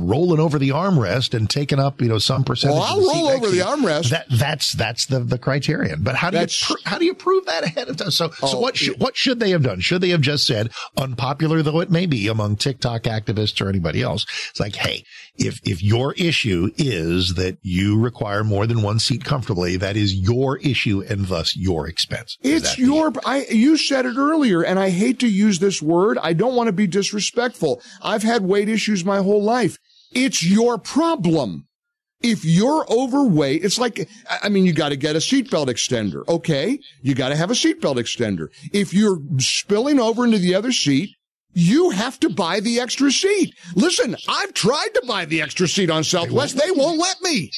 rolling 0.00 0.38
over 0.38 0.58
the 0.58 0.68
armrest 0.70 1.34
and 1.34 1.50
taking 1.50 1.80
up 1.80 2.00
you 2.00 2.08
know 2.08 2.18
some 2.18 2.44
percentage, 2.44 2.76
well, 2.76 2.84
I'll 2.84 3.00
roll 3.00 3.28
over 3.28 3.48
the 3.48 3.58
armrest. 3.58 4.10
That 4.10 4.26
that's 4.30 4.72
that's 4.72 5.06
the 5.06 5.18
the 5.20 5.38
criterion. 5.38 6.04
But 6.04 6.14
how 6.14 6.30
do 6.30 6.38
that's, 6.38 6.70
you 6.70 6.76
pr- 6.76 6.88
how 6.88 6.98
do 6.98 7.04
you 7.04 7.14
prove 7.14 7.44
that 7.46 7.64
ahead 7.64 7.88
of 7.88 7.96
time? 7.96 8.12
So 8.12 8.30
oh, 8.40 8.46
so 8.46 8.60
what 8.60 8.76
sh- 8.76 8.90
what 8.98 9.16
should 9.16 9.40
they 9.40 9.50
have 9.50 9.64
done? 9.64 9.80
Should 9.80 10.00
they 10.00 10.10
have 10.10 10.20
just 10.20 10.46
said, 10.46 10.70
unpopular 10.96 11.62
though 11.62 11.80
it 11.80 11.90
may 11.90 12.06
be 12.06 12.28
among 12.28 12.56
TikTok 12.56 13.02
activists 13.02 13.60
or 13.60 13.68
anybody 13.68 14.02
else, 14.02 14.26
it's 14.50 14.60
like, 14.60 14.76
hey, 14.76 15.04
if, 15.36 15.55
if 15.64 15.82
your 15.82 16.14
issue 16.14 16.70
is 16.76 17.34
that 17.34 17.58
you 17.62 17.98
require 17.98 18.44
more 18.44 18.66
than 18.66 18.82
one 18.82 18.98
seat 18.98 19.24
comfortably, 19.24 19.76
that 19.76 19.96
is 19.96 20.14
your 20.14 20.58
issue 20.58 21.02
and 21.08 21.26
thus 21.26 21.56
your 21.56 21.86
expense. 21.86 22.36
It's 22.42 22.78
your, 22.78 23.12
I, 23.24 23.46
you 23.50 23.76
said 23.76 24.06
it 24.06 24.16
earlier 24.16 24.62
and 24.62 24.78
I 24.78 24.90
hate 24.90 25.18
to 25.20 25.28
use 25.28 25.58
this 25.58 25.80
word. 25.82 26.18
I 26.22 26.32
don't 26.32 26.54
want 26.54 26.68
to 26.68 26.72
be 26.72 26.86
disrespectful. 26.86 27.82
I've 28.02 28.22
had 28.22 28.42
weight 28.42 28.68
issues 28.68 29.04
my 29.04 29.18
whole 29.18 29.42
life. 29.42 29.78
It's 30.12 30.44
your 30.44 30.78
problem. 30.78 31.66
If 32.22 32.44
you're 32.44 32.86
overweight, 32.90 33.64
it's 33.64 33.78
like, 33.78 34.08
I 34.42 34.48
mean, 34.48 34.64
you 34.64 34.72
got 34.72 34.88
to 34.88 34.96
get 34.96 35.16
a 35.16 35.18
seatbelt 35.18 35.66
extender. 35.66 36.26
Okay. 36.26 36.78
You 37.02 37.14
got 37.14 37.28
to 37.28 37.36
have 37.36 37.50
a 37.50 37.54
seatbelt 37.54 37.96
extender. 37.96 38.48
If 38.72 38.94
you're 38.94 39.18
spilling 39.38 40.00
over 40.00 40.24
into 40.24 40.38
the 40.38 40.54
other 40.54 40.72
seat, 40.72 41.15
you 41.56 41.88
have 41.88 42.20
to 42.20 42.28
buy 42.28 42.60
the 42.60 42.78
extra 42.78 43.10
seat. 43.10 43.54
Listen, 43.74 44.14
I've 44.28 44.52
tried 44.52 44.90
to 44.92 45.02
buy 45.08 45.24
the 45.24 45.40
extra 45.40 45.66
seat 45.66 45.88
on 45.88 46.04
Southwest. 46.04 46.58
They 46.58 46.70
won't 46.70 46.98
let 46.98 47.20
me. 47.22 47.50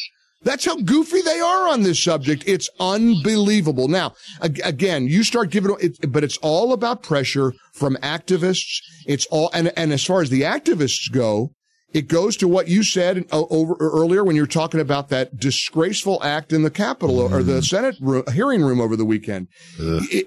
That's 0.42 0.64
how 0.64 0.76
goofy 0.76 1.20
they 1.20 1.40
are 1.40 1.68
on 1.68 1.82
this 1.82 2.02
subject. 2.02 2.44
It's 2.46 2.70
unbelievable. 2.78 3.88
Now, 3.88 4.14
again, 4.40 5.08
you 5.08 5.24
start 5.24 5.50
giving 5.50 5.74
it, 5.80 6.12
but 6.12 6.22
it's 6.22 6.36
all 6.38 6.72
about 6.72 7.02
pressure 7.02 7.52
from 7.72 7.96
activists. 7.96 8.78
It's 9.04 9.26
all, 9.26 9.50
and, 9.52 9.72
and 9.76 9.92
as 9.92 10.04
far 10.04 10.22
as 10.22 10.30
the 10.30 10.42
activists 10.42 11.10
go, 11.10 11.50
it 11.94 12.06
goes 12.06 12.36
to 12.36 12.48
what 12.48 12.68
you 12.68 12.82
said 12.82 13.24
uh, 13.32 13.44
over 13.48 13.74
earlier 13.80 14.22
when 14.22 14.36
you 14.36 14.42
were 14.42 14.46
talking 14.46 14.80
about 14.80 15.08
that 15.08 15.38
disgraceful 15.38 16.22
act 16.22 16.52
in 16.52 16.62
the 16.62 16.70
Capitol 16.70 17.16
mm. 17.16 17.32
or 17.32 17.42
the 17.42 17.60
mm. 17.60 17.64
Senate 17.64 17.96
room, 18.00 18.24
hearing 18.32 18.62
room 18.62 18.80
over 18.80 18.94
the 18.94 19.06
weekend. 19.06 19.48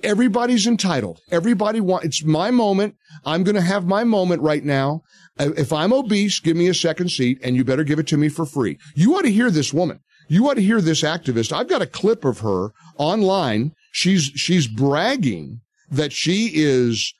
Everybody's 0.03 0.65
entitled. 0.65 1.19
Everybody 1.29 1.79
wants, 1.79 2.05
it's 2.05 2.23
my 2.23 2.49
moment. 2.49 2.95
I'm 3.25 3.43
going 3.43 3.55
to 3.55 3.61
have 3.61 3.85
my 3.85 4.03
moment 4.03 4.41
right 4.41 4.63
now. 4.63 5.03
Uh, 5.37 5.51
if 5.55 5.71
I'm 5.71 5.93
obese, 5.93 6.39
give 6.39 6.57
me 6.57 6.67
a 6.67 6.73
second 6.73 7.09
seat 7.09 7.39
and 7.43 7.55
you 7.55 7.63
better 7.63 7.83
give 7.83 7.99
it 7.99 8.07
to 8.07 8.17
me 8.17 8.29
for 8.29 8.45
free. 8.45 8.79
You 8.95 9.15
ought 9.15 9.23
to 9.23 9.31
hear 9.31 9.51
this 9.51 9.71
woman. 9.71 9.99
You 10.27 10.49
ought 10.49 10.55
to 10.55 10.61
hear 10.61 10.81
this 10.81 11.03
activist. 11.03 11.51
I've 11.51 11.69
got 11.69 11.81
a 11.81 11.87
clip 11.87 12.25
of 12.25 12.39
her 12.39 12.69
online. 12.97 13.73
She's, 13.91 14.23
she's 14.35 14.67
bragging 14.67 15.61
that 15.91 16.11
she 16.11 16.51
is, 16.55 17.13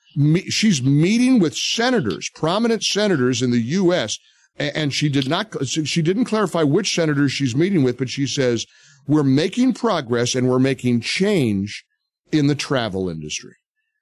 she's 0.49 0.81
meeting 0.81 1.39
with 1.39 1.55
senators, 1.55 2.29
prominent 2.35 2.83
senators 2.83 3.41
in 3.41 3.51
the 3.51 3.61
U.S 3.61 4.17
and 4.57 4.93
she 4.93 5.09
did 5.09 5.29
not 5.29 5.53
she 5.65 6.01
didn't 6.01 6.25
clarify 6.25 6.63
which 6.63 6.93
senators 6.93 7.31
she's 7.31 7.55
meeting 7.55 7.83
with 7.83 7.97
but 7.97 8.09
she 8.09 8.27
says 8.27 8.65
we're 9.07 9.23
making 9.23 9.73
progress 9.73 10.35
and 10.35 10.49
we're 10.49 10.59
making 10.59 11.01
change 11.01 11.83
in 12.31 12.47
the 12.47 12.55
travel 12.55 13.09
industry. 13.09 13.55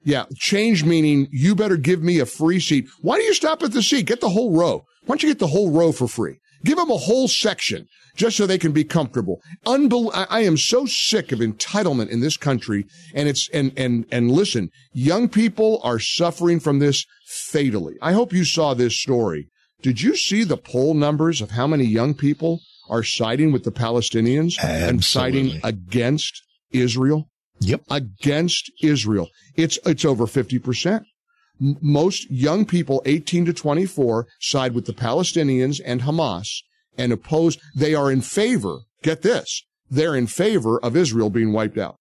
Yeah 0.03 0.25
change 0.35 0.83
meaning 0.83 1.27
you 1.31 1.55
better 1.55 1.77
give 1.77 2.01
me 2.01 2.19
a 2.19 2.25
free 2.25 2.59
seat. 2.59 2.87
Why 3.01 3.17
do 3.17 3.23
you 3.23 3.33
stop 3.33 3.63
at 3.63 3.71
the 3.71 3.83
seat? 3.83 4.05
Get 4.05 4.21
the 4.21 4.29
whole 4.29 4.55
row. 4.55 4.85
Why 5.05 5.13
don't 5.13 5.23
you 5.23 5.29
get 5.29 5.39
the 5.39 5.47
whole 5.47 5.71
row 5.71 5.91
for 5.91 6.07
free 6.07 6.39
Give 6.63 6.77
them 6.77 6.91
a 6.91 6.97
whole 6.97 7.27
section 7.27 7.87
just 8.15 8.35
so 8.37 8.45
they 8.45 8.57
can 8.57 8.71
be 8.71 8.83
comfortable. 8.83 9.41
Unbel- 9.65 10.11
I, 10.13 10.41
am 10.41 10.57
so 10.57 10.85
sick 10.85 11.31
of 11.31 11.39
entitlement 11.39 12.09
in 12.09 12.19
this 12.19 12.37
country. 12.37 12.85
And 13.13 13.29
it's, 13.29 13.49
and, 13.53 13.71
and, 13.77 14.05
and 14.11 14.31
listen, 14.31 14.69
young 14.91 15.29
people 15.29 15.79
are 15.83 15.99
suffering 15.99 16.59
from 16.59 16.79
this 16.79 17.05
fatally. 17.27 17.95
I 18.01 18.13
hope 18.13 18.33
you 18.33 18.43
saw 18.43 18.73
this 18.73 18.99
story. 18.99 19.47
Did 19.81 20.01
you 20.01 20.15
see 20.15 20.43
the 20.43 20.57
poll 20.57 20.93
numbers 20.93 21.39
of 21.39 21.51
how 21.51 21.65
many 21.65 21.85
young 21.85 22.13
people 22.13 22.59
are 22.89 23.03
siding 23.03 23.51
with 23.51 23.63
the 23.63 23.71
Palestinians 23.71 24.57
Absolutely. 24.57 24.89
and 24.89 25.03
siding 25.03 25.61
against 25.63 26.41
Israel? 26.71 27.29
Yep. 27.61 27.83
Against 27.89 28.71
Israel. 28.81 29.29
It's, 29.55 29.79
it's 29.85 30.03
over 30.03 30.25
50%. 30.25 31.03
Most 31.59 32.29
young 32.31 32.65
people, 32.65 33.01
18 33.05 33.45
to 33.45 33.53
24, 33.53 34.27
side 34.39 34.73
with 34.73 34.85
the 34.85 34.93
Palestinians 34.93 35.81
and 35.83 36.01
Hamas 36.01 36.47
and 36.97 37.11
oppose. 37.11 37.57
They 37.75 37.93
are 37.95 38.11
in 38.11 38.21
favor. 38.21 38.79
Get 39.03 39.21
this. 39.21 39.63
They're 39.89 40.15
in 40.15 40.27
favor 40.27 40.79
of 40.79 40.95
Israel 40.95 41.29
being 41.29 41.51
wiped 41.51 41.77
out. 41.77 41.97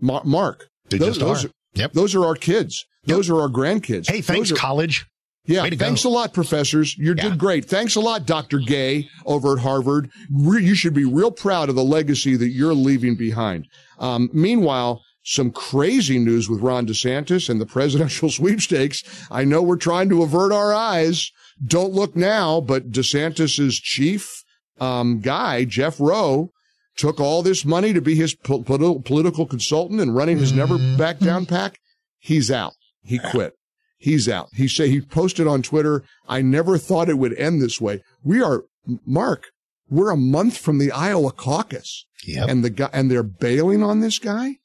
Ma- 0.00 0.22
Mark. 0.24 0.68
They 0.88 0.98
those, 0.98 1.18
just 1.18 1.20
those 1.20 1.44
are. 1.44 1.50
Yep. 1.74 1.92
Those 1.92 2.14
are 2.14 2.24
our 2.24 2.34
kids. 2.34 2.84
Those 3.04 3.30
are 3.30 3.40
our 3.40 3.48
grandkids. 3.48 4.10
Hey, 4.10 4.20
thanks, 4.20 4.50
are- 4.50 4.56
college. 4.56 5.06
yeah, 5.46 5.68
thanks 5.70 6.02
go. 6.02 6.08
a 6.08 6.12
lot, 6.12 6.34
professors. 6.34 6.96
You 6.98 7.14
Yeah. 7.16 7.28
did 7.30 7.38
great. 7.38 7.64
Thanks 7.66 7.94
a 7.94 8.00
lot, 8.00 8.26
Dr. 8.26 8.58
Gay 8.58 9.08
over 9.24 9.52
at 9.56 9.62
Harvard. 9.62 10.10
Re- 10.32 10.64
you 10.64 10.74
should 10.74 10.94
be 10.94 11.04
real 11.04 11.30
proud 11.30 11.68
of 11.68 11.76
the 11.76 11.84
legacy 11.84 12.36
that 12.36 12.48
you're 12.48 12.74
leaving 12.74 13.14
behind. 13.14 13.66
Um, 13.98 14.30
meanwhile, 14.32 15.02
some 15.30 15.50
crazy 15.52 16.18
news 16.18 16.48
with 16.48 16.60
Ron 16.60 16.86
DeSantis 16.86 17.48
and 17.48 17.60
the 17.60 17.66
presidential 17.66 18.30
sweepstakes. 18.38 19.02
I 19.30 19.44
know 19.44 19.62
we're 19.62 19.76
trying 19.76 20.08
to 20.08 20.22
avert 20.22 20.52
our 20.52 20.72
eyes. 20.74 21.30
Don't 21.64 21.92
look 21.92 22.16
now, 22.16 22.60
but 22.60 22.90
DeSantis's 22.90 23.78
chief 23.78 24.42
um, 24.80 25.20
guy, 25.20 25.64
Jeff 25.64 26.00
Roe, 26.00 26.50
took 26.96 27.20
all 27.20 27.42
this 27.42 27.64
money 27.64 27.92
to 27.92 28.00
be 28.00 28.14
his 28.14 28.34
po- 28.34 28.62
politi- 28.62 29.04
political 29.04 29.46
consultant 29.46 30.00
and 30.00 30.16
running 30.16 30.38
his 30.38 30.52
never 30.52 30.78
back 30.96 31.18
down 31.18 31.46
pack. 31.46 31.78
He's 32.18 32.50
out. 32.50 32.72
He 33.02 33.18
quit. 33.18 33.54
He's 33.98 34.28
out. 34.28 34.48
He 34.54 34.66
said 34.66 34.88
he 34.88 35.00
posted 35.00 35.46
on 35.46 35.62
Twitter, 35.62 36.02
I 36.26 36.40
never 36.42 36.76
thought 36.78 37.08
it 37.08 37.18
would 37.18 37.38
end 37.38 37.60
this 37.60 37.80
way. 37.80 38.02
We 38.24 38.42
are, 38.42 38.64
Mark, 39.06 39.48
we're 39.88 40.10
a 40.10 40.16
month 40.16 40.56
from 40.56 40.78
the 40.78 40.90
Iowa 40.90 41.32
caucus 41.32 42.06
Yep. 42.26 42.48
and 42.48 42.64
the 42.64 42.70
guy, 42.70 42.90
and 42.92 43.10
they're 43.10 43.22
bailing 43.22 43.82
on 43.82 44.00
this 44.00 44.18
guy. 44.18 44.56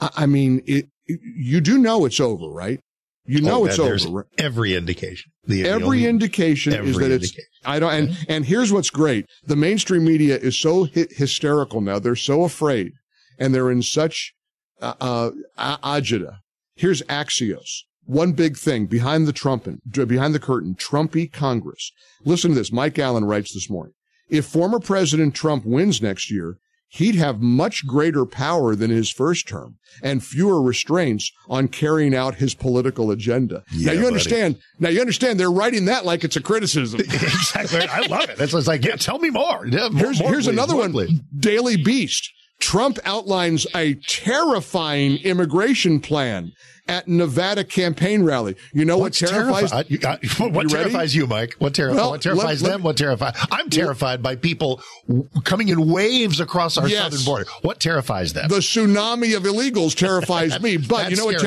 I, 0.00 0.10
I 0.18 0.26
mean, 0.26 0.62
it, 0.66 0.88
you 1.06 1.60
do 1.60 1.78
know 1.78 2.04
it's 2.04 2.20
over, 2.20 2.48
right? 2.48 2.80
You 3.26 3.42
know 3.42 3.62
Oh, 3.62 3.66
it's 3.66 3.78
over. 3.78 4.26
Every 4.38 4.74
indication. 4.74 5.30
The, 5.44 5.62
the 5.62 5.68
Every 5.68 5.84
only- 5.84 6.06
indication 6.06 6.72
is 6.72 6.78
every 6.96 7.08
that 7.08 7.14
it's. 7.14 7.32
I 7.64 7.78
don't, 7.78 7.92
and, 7.92 8.18
and 8.28 8.44
here's 8.46 8.72
what's 8.72 8.90
great. 8.90 9.26
The 9.44 9.56
mainstream 9.56 10.04
media 10.04 10.36
is 10.38 10.58
so 10.58 10.86
hy- 10.86 11.06
hysterical 11.10 11.80
now. 11.80 11.98
They're 11.98 12.16
so 12.16 12.42
afraid 12.44 12.92
and 13.38 13.54
they're 13.54 13.70
in 13.70 13.82
such, 13.82 14.32
uh, 14.80 14.94
uh, 15.00 15.30
agita. 15.58 16.38
Here's 16.76 17.02
Axios. 17.02 17.68
One 18.06 18.32
big 18.32 18.56
thing 18.56 18.86
behind 18.86 19.26
the 19.28 19.32
trumpet, 19.32 19.76
behind 20.08 20.34
the 20.34 20.40
curtain, 20.40 20.74
Trumpy 20.74 21.30
Congress. 21.30 21.92
Listen 22.24 22.50
to 22.52 22.56
this. 22.56 22.72
Mike 22.72 22.98
Allen 22.98 23.24
writes 23.26 23.52
this 23.54 23.70
morning. 23.70 23.92
If 24.28 24.46
former 24.46 24.80
President 24.80 25.34
Trump 25.34 25.64
wins 25.66 26.00
next 26.02 26.30
year, 26.30 26.56
he'd 26.90 27.14
have 27.14 27.40
much 27.40 27.86
greater 27.86 28.26
power 28.26 28.74
than 28.74 28.90
his 28.90 29.10
first 29.10 29.48
term 29.48 29.76
and 30.02 30.22
fewer 30.24 30.60
restraints 30.60 31.32
on 31.48 31.68
carrying 31.68 32.14
out 32.14 32.34
his 32.36 32.54
political 32.54 33.10
agenda. 33.10 33.62
Yeah, 33.72 33.86
now 33.86 33.92
you 33.92 33.98
buddy. 34.00 34.06
understand. 34.08 34.58
Now 34.78 34.88
you 34.90 35.00
understand 35.00 35.40
they're 35.40 35.50
writing 35.50 35.86
that 35.86 36.04
like 36.04 36.24
it's 36.24 36.36
a 36.36 36.40
criticism. 36.42 37.00
exactly. 37.00 37.80
I 37.80 38.06
love 38.06 38.28
it. 38.28 38.36
That's 38.36 38.52
like, 38.66 38.84
yeah, 38.84 38.96
tell 38.96 39.18
me 39.18 39.30
more. 39.30 39.66
Yeah, 39.66 39.88
more- 39.88 40.00
Here's, 40.04 40.20
more, 40.20 40.30
here's 40.32 40.44
please, 40.46 40.52
another 40.52 40.76
one. 40.76 40.92
please. 40.92 41.18
Daily 41.38 41.76
Beast. 41.76 42.30
Trump 42.58 42.98
outlines 43.06 43.66
a 43.74 43.94
terrifying 44.06 45.16
immigration 45.24 45.98
plan 46.00 46.52
at 46.90 47.06
Nevada 47.06 47.62
campaign 47.62 48.24
rally. 48.24 48.56
You 48.72 48.84
know 48.84 48.98
What's 48.98 49.22
what 49.22 49.30
terrifies? 49.30 49.70
terrifi- 49.70 49.90
you 49.90 49.98
got- 49.98 50.20
what 50.38 50.64
You 50.70 50.76
ready? 50.76 50.90
terrifies 50.90 51.14
you, 51.14 51.26
Mike? 51.28 51.54
What, 51.60 51.72
terri- 51.72 51.94
Well, 51.94 52.10
what 52.10 52.20
terrifies 52.20 52.60
let- 52.62 52.68
let- 52.68 52.76
them? 52.78 52.82
What 52.82 52.96
terrifies? 52.96 53.34
I'm 53.52 53.70
terrified 53.70 54.22
by 54.22 54.34
people 54.34 54.82
w- 55.06 55.28
coming 55.44 55.68
in 55.68 55.88
waves 55.88 56.40
across 56.40 56.76
our 56.76 56.88
Yes. 56.88 57.04
southern 57.04 57.24
border. 57.24 57.46
What 57.62 57.78
terrifies 57.78 58.32
them? 58.32 58.48
The 58.48 58.56
tsunami 58.58 59.36
of 59.36 59.44
illegals 59.44 59.94
terrifies 59.94 60.60
me. 60.62 60.76
But 60.78 61.10
you 61.10 61.16
know 61.16 61.26
what. 61.26 61.40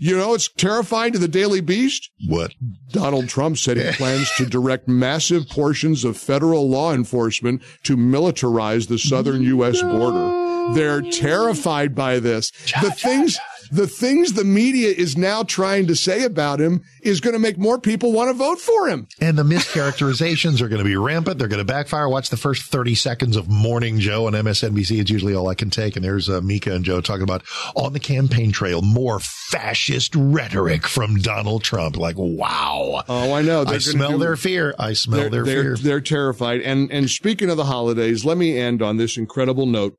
You 0.00 0.16
know 0.16 0.30
what's 0.30 0.48
terrifying 0.56 1.12
to 1.12 1.18
the 1.18 1.28
Daily 1.28 1.60
Beast? 1.60 2.10
what? 2.26 2.52
Donald 2.90 3.28
Trump 3.28 3.56
said 3.58 3.76
he 3.76 3.92
plans 3.96 4.28
to 4.38 4.44
direct 4.44 4.88
massive 4.88 5.48
portions 5.48 6.04
of 6.04 6.16
federal 6.16 6.68
law 6.68 6.92
enforcement 6.92 7.62
to 7.84 7.96
militarize 7.96 8.88
the 8.88 8.98
southern 8.98 9.42
U.S. 9.42 9.80
border. 9.82 10.74
They're 10.74 11.00
terrified 11.02 11.94
by 11.94 12.18
this. 12.20 12.50
The 12.82 12.90
things, 12.90 13.38
the 13.70 13.86
things 13.86 14.32
the 14.32 14.44
media 14.44 14.88
is 14.90 15.16
now 15.16 15.42
trying 15.42 15.86
to 15.86 15.96
say 15.96 16.24
about 16.24 16.60
him 16.60 16.82
is 17.02 17.20
going 17.20 17.34
to 17.34 17.38
make 17.38 17.58
more 17.58 17.78
people 17.80 18.12
want 18.12 18.28
to 18.28 18.34
vote 18.34 18.58
for 18.60 18.88
him. 18.88 19.06
And 19.20 19.38
the 19.38 19.42
mischaracterizations 19.42 20.60
are 20.60 20.68
going 20.68 20.78
to 20.78 20.84
be 20.84 20.96
rampant. 20.96 21.38
They're 21.38 21.48
going 21.48 21.64
to 21.64 21.72
backfire. 21.72 22.08
Watch 22.08 22.30
the 22.30 22.36
first 22.36 22.64
30 22.64 22.94
seconds 22.94 23.36
of 23.36 23.48
Morning 23.48 23.98
Joe 23.98 24.26
on 24.26 24.32
MSNBC. 24.32 25.00
It's 25.00 25.10
usually 25.10 25.34
all 25.34 25.48
I 25.48 25.54
can 25.54 25.70
take. 25.70 25.96
And 25.96 26.04
there's 26.04 26.28
uh, 26.28 26.40
Mika 26.40 26.74
and 26.74 26.84
Joe 26.84 27.00
talking 27.00 27.22
about 27.22 27.42
on 27.74 27.92
the 27.92 28.00
campaign 28.00 28.52
trail, 28.52 28.82
more 28.82 29.20
fascist 29.20 30.14
rhetoric 30.16 30.86
from 30.86 31.16
Donald 31.16 31.62
Trump. 31.62 31.96
Like, 31.96 32.16
wow. 32.18 33.02
Oh, 33.08 33.32
I 33.32 33.42
know. 33.42 33.60
I 33.60 33.64
They're 33.64 33.72
gonna 33.72 33.80
smell 33.80 34.12
do- 34.12 34.18
their 34.18 34.36
fear. 34.36 34.74
I 34.78 34.92
smell 34.92 35.30
their 35.30 35.44
they're, 35.44 35.62
fear. 35.62 35.76
they're 35.76 36.00
terrified. 36.00 36.60
And, 36.60 36.90
and 36.90 37.08
speaking 37.08 37.50
of 37.50 37.56
the 37.56 37.64
holidays, 37.64 38.24
let 38.24 38.36
me 38.36 38.58
end 38.58 38.82
on 38.82 38.96
this 38.96 39.16
incredible 39.16 39.66
note. 39.66 39.96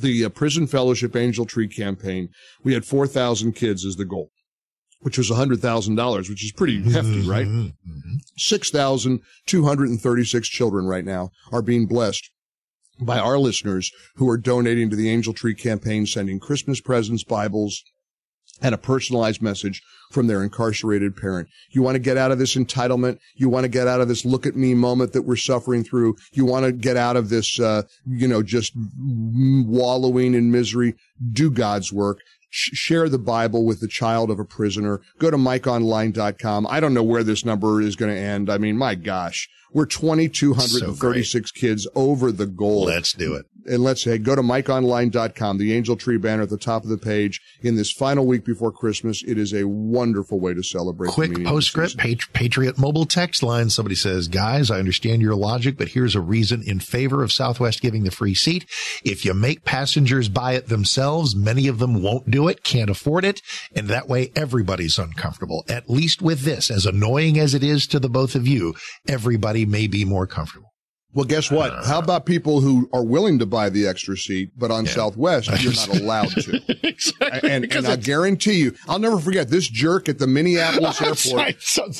The 0.00 0.24
uh, 0.24 0.28
Prison 0.30 0.66
Fellowship 0.66 1.14
Angel 1.16 1.44
Tree 1.44 1.68
campaign, 1.68 2.28
we 2.64 2.74
had 2.74 2.84
4,000 2.84 3.52
kids 3.52 3.84
as 3.84 3.96
the 3.96 4.04
goal, 4.04 4.30
which 5.00 5.18
was 5.18 5.30
$100,000, 5.30 6.28
which 6.28 6.44
is 6.44 6.52
pretty 6.52 6.82
hefty, 6.90 7.22
right? 7.28 7.46
Mhm. 7.46 7.72
6,236 8.36 10.48
children 10.48 10.86
right 10.86 11.04
now 11.04 11.30
are 11.50 11.62
being 11.62 11.86
blessed 11.86 12.30
by 13.00 13.18
our 13.18 13.38
listeners 13.38 13.90
who 14.16 14.28
are 14.28 14.38
donating 14.38 14.90
to 14.90 14.96
the 14.96 15.10
Angel 15.10 15.32
Tree 15.32 15.54
campaign, 15.54 16.06
sending 16.06 16.38
Christmas 16.38 16.80
presents, 16.80 17.24
Bibles, 17.24 17.82
and 18.62 18.74
a 18.74 18.78
personalized 18.78 19.42
message 19.42 19.82
from 20.10 20.26
their 20.26 20.42
incarcerated 20.42 21.16
parent. 21.16 21.48
You 21.70 21.82
want 21.82 21.94
to 21.96 21.98
get 21.98 22.16
out 22.16 22.30
of 22.30 22.38
this 22.38 22.54
entitlement. 22.54 23.18
You 23.34 23.48
want 23.48 23.64
to 23.64 23.68
get 23.68 23.88
out 23.88 24.00
of 24.00 24.08
this 24.08 24.24
look 24.24 24.46
at 24.46 24.56
me 24.56 24.74
moment 24.74 25.12
that 25.12 25.22
we're 25.22 25.36
suffering 25.36 25.84
through. 25.84 26.16
You 26.32 26.44
want 26.44 26.66
to 26.66 26.72
get 26.72 26.96
out 26.96 27.16
of 27.16 27.28
this, 27.28 27.58
uh, 27.58 27.82
you 28.06 28.28
know, 28.28 28.42
just 28.42 28.72
wallowing 28.98 30.34
in 30.34 30.50
misery. 30.50 30.94
Do 31.32 31.50
God's 31.50 31.92
work. 31.92 32.20
Sh- 32.50 32.74
share 32.74 33.08
the 33.08 33.18
Bible 33.18 33.64
with 33.64 33.80
the 33.80 33.88
child 33.88 34.30
of 34.30 34.38
a 34.38 34.44
prisoner. 34.44 35.00
Go 35.18 35.30
to 35.30 35.38
MikeOnline.com. 35.38 36.66
I 36.68 36.80
don't 36.80 36.94
know 36.94 37.02
where 37.02 37.24
this 37.24 37.44
number 37.44 37.80
is 37.80 37.96
going 37.96 38.14
to 38.14 38.20
end. 38.20 38.50
I 38.50 38.58
mean, 38.58 38.76
my 38.76 38.94
gosh, 38.94 39.48
we're 39.72 39.86
2,236 39.86 41.50
kids 41.52 41.86
over 41.94 42.32
the 42.32 42.46
goal 42.46 42.84
Let's 42.84 43.12
do 43.12 43.34
it. 43.34 43.46
and 43.66 43.82
let's 43.82 44.02
say 44.02 44.18
go 44.18 44.34
to 44.34 44.42
mikeonline.com, 44.42 45.58
the 45.58 45.72
angel 45.72 45.96
tree 45.96 46.16
banner 46.18 46.42
at 46.42 46.50
the 46.50 46.58
top 46.58 46.82
of 46.84 46.88
the 46.90 46.98
page 46.98 47.40
in 47.62 47.76
this 47.76 47.92
final 47.92 48.26
week 48.26 48.44
before 48.44 48.72
Christmas. 48.72 49.22
It 49.26 49.38
is 49.38 49.52
a 49.54 49.64
wonderful 49.64 50.40
way 50.40 50.54
to 50.54 50.62
celebrate. 50.62 51.10
Quick 51.12 51.44
postscript, 51.44 51.92
season. 51.92 52.16
Pat- 52.18 52.32
Patriot 52.32 52.78
mobile 52.78 53.04
text 53.06 53.42
line. 53.42 53.70
Somebody 53.70 53.94
says, 53.94 54.28
guys, 54.28 54.70
I 54.70 54.78
understand 54.78 55.22
your 55.22 55.34
logic, 55.34 55.76
but 55.78 55.88
here's 55.88 56.14
a 56.14 56.20
reason 56.20 56.62
in 56.66 56.80
favor 56.80 57.22
of 57.22 57.32
Southwest 57.32 57.80
giving 57.80 58.04
the 58.04 58.10
free 58.10 58.34
seat. 58.34 58.66
If 59.04 59.24
you 59.24 59.34
make 59.34 59.64
passengers 59.64 60.28
buy 60.28 60.54
it 60.54 60.68
themselves, 60.68 61.34
many 61.36 61.68
of 61.68 61.78
them 61.78 62.02
won't 62.02 62.30
do 62.30 62.48
it, 62.48 62.62
can't 62.64 62.90
afford 62.90 63.24
it. 63.24 63.40
And 63.74 63.88
that 63.88 64.08
way 64.08 64.32
everybody's 64.36 64.98
uncomfortable. 64.98 65.64
At 65.68 65.88
least 65.88 66.20
with 66.22 66.40
this, 66.40 66.70
as 66.70 66.86
annoying 66.86 67.38
as 67.38 67.54
it 67.54 67.62
is 67.62 67.86
to 67.88 67.98
the 67.98 68.08
both 68.08 68.34
of 68.34 68.46
you, 68.46 68.74
everybody 69.08 69.61
may 69.64 69.86
be 69.86 70.04
more 70.04 70.26
comfortable. 70.26 70.68
Well, 71.14 71.26
guess 71.26 71.50
what? 71.50 71.84
How 71.84 71.98
about 71.98 72.24
people 72.24 72.62
who 72.62 72.88
are 72.94 73.04
willing 73.04 73.38
to 73.40 73.46
buy 73.46 73.68
the 73.68 73.86
extra 73.86 74.16
seat, 74.16 74.52
but 74.56 74.70
on 74.70 74.86
Southwest, 74.86 75.50
you're 75.62 75.74
not 75.74 75.88
allowed 76.00 76.30
to. 76.30 76.60
And, 77.42 77.70
and 77.70 77.86
I 77.86 77.96
guarantee 77.96 78.54
you, 78.54 78.74
I'll 78.88 78.98
never 78.98 79.18
forget 79.20 79.48
this 79.50 79.68
jerk 79.68 80.08
at 80.08 80.18
the 80.18 80.26
Minneapolis 80.26 81.02
airport. 81.26 81.56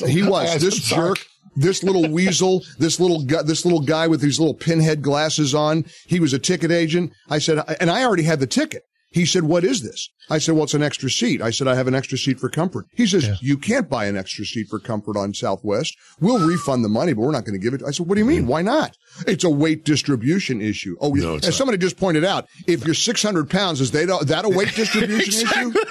He 0.09 0.23
was 0.23 0.59
this 0.59 0.79
jerk. 0.79 1.19
This 1.55 1.83
little 1.83 2.09
weasel, 2.09 2.63
this 2.79 2.99
little 2.99 3.23
guy, 3.23 3.43
this 3.43 3.63
little 3.63 3.81
guy 3.81 4.07
with 4.07 4.21
these 4.21 4.39
little 4.39 4.55
pinhead 4.55 5.03
glasses 5.03 5.53
on. 5.53 5.85
He 6.07 6.19
was 6.19 6.33
a 6.33 6.39
ticket 6.39 6.71
agent. 6.71 7.13
I 7.29 7.37
said, 7.37 7.63
and 7.79 7.91
I 7.91 8.03
already 8.03 8.23
had 8.23 8.39
the 8.39 8.47
ticket. 8.47 8.81
He 9.13 9.27
said, 9.27 9.43
what 9.43 9.63
is 9.63 9.83
this? 9.83 10.09
I 10.29 10.39
said, 10.39 10.55
well, 10.55 10.63
it's 10.63 10.73
an 10.73 10.81
extra 10.81 11.07
seat. 11.07 11.39
I 11.39 11.51
said, 11.51 11.67
I 11.67 11.75
have 11.75 11.87
an 11.87 11.93
extra 11.93 12.17
seat 12.17 12.39
for 12.39 12.49
comfort. 12.49 12.87
He 12.95 13.05
says, 13.05 13.27
yeah. 13.27 13.35
you 13.41 13.57
can't 13.57 13.87
buy 13.87 14.05
an 14.05 14.17
extra 14.17 14.43
seat 14.43 14.67
for 14.69 14.79
comfort 14.79 15.15
on 15.17 15.35
Southwest. 15.35 15.95
We'll 16.19 16.47
refund 16.47 16.83
the 16.83 16.89
money, 16.89 17.13
but 17.13 17.21
we're 17.21 17.31
not 17.31 17.45
going 17.45 17.53
to 17.53 17.63
give 17.63 17.75
it. 17.75 17.83
I 17.85 17.91
said, 17.91 18.07
what 18.07 18.15
do 18.15 18.21
you 18.21 18.25
mean? 18.25 18.47
Why 18.47 18.63
not? 18.63 18.97
It's 19.27 19.43
a 19.43 19.51
weight 19.51 19.85
distribution 19.85 20.61
issue. 20.61 20.97
Oh, 20.99 21.09
no, 21.13 21.35
as 21.35 21.43
not. 21.43 21.53
somebody 21.53 21.77
just 21.77 21.97
pointed 21.97 22.25
out, 22.25 22.47
if 22.65 22.85
you're 22.85 22.95
600 22.95 23.49
pounds, 23.51 23.81
is 23.81 23.91
they, 23.91 24.05
that 24.05 24.45
a 24.45 24.49
weight 24.49 24.73
distribution 24.75 25.47
issue? 25.47 25.73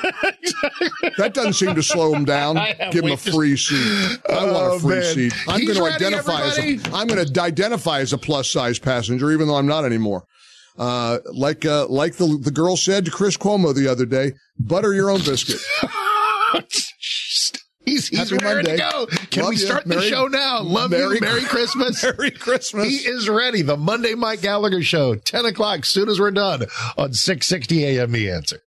That 1.19 1.35
doesn't 1.35 1.55
seem 1.55 1.75
to 1.75 1.83
slow 1.83 2.15
him 2.15 2.25
down. 2.25 2.57
Give 2.91 3.05
him 3.05 3.13
a 3.13 3.17
free 3.17 3.57
seat. 3.57 4.19
I 4.29 4.39
oh, 4.39 4.53
want 4.53 4.67
a 4.67 4.71
oh, 4.71 4.79
free 4.79 5.01
man. 5.01 5.15
seat. 5.15 5.35
I'm 5.47 5.65
going 5.65 5.77
to 5.77 5.85
identify 5.85 6.43
everybody. 6.43 6.75
as 6.75 6.87
a, 6.87 6.97
I'm 6.97 7.07
going 7.07 7.25
to 7.25 7.43
identify 7.43 8.01
as 8.01 8.13
a 8.13 8.19
plus 8.19 8.51
size 8.51 8.79
passenger, 8.79 9.31
even 9.31 9.47
though 9.47 9.57
I'm 9.57 9.67
not 9.67 9.85
anymore. 9.85 10.25
Uh, 10.79 11.19
like, 11.33 11.65
uh, 11.65 11.87
like 11.89 12.15
the, 12.15 12.39
the 12.41 12.51
girl 12.51 12.77
said 12.77 13.05
to 13.05 13.11
Chris 13.11 13.37
Cuomo 13.37 13.75
the 13.75 13.89
other 13.89 14.07
day, 14.07 14.33
butter 14.59 14.93
your 14.93 15.11
own 15.11 15.21
biscuit. 15.21 15.61
He's, 17.85 18.07
he's 18.09 18.31
Happy 18.31 18.45
Monday. 18.45 18.77
to 18.77 18.79
go. 18.79 19.07
Can 19.31 19.43
Love 19.43 19.51
we 19.51 19.57
start 19.57 19.85
the 19.87 20.01
show 20.03 20.27
now? 20.29 20.63
Love 20.63 20.93
Merry, 20.93 21.17
you. 21.17 21.21
Merry 21.21 21.43
Christmas. 21.43 22.03
Merry 22.19 22.31
Christmas. 22.31 22.87
He 22.87 22.97
is 22.99 23.29
ready. 23.29 23.63
The 23.63 23.77
Monday 23.77 24.15
Mike 24.15 24.41
Gallagher 24.41 24.83
show, 24.83 25.17
10 25.17 25.47
o'clock, 25.47 25.85
soon 25.85 26.09
as 26.09 26.21
we're 26.21 26.31
done 26.31 26.63
on 26.97 27.13
660 27.13 27.85
AM 27.85 28.13
The 28.13 28.31
Answer. 28.31 28.63